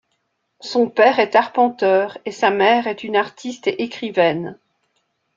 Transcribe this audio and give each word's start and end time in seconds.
Son 0.61 0.89
père 0.89 1.19
est 1.19 1.35
arpenteur 1.35 2.17
et 2.25 2.31
sa 2.31 2.49
mère 2.49 2.87
est 2.87 3.03
une 3.03 3.15
artiste 3.15 3.67
et 3.67 3.83
écrivaine. 3.83 4.57